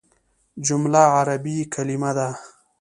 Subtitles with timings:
[0.67, 2.27] جمله عربي کليمه ده.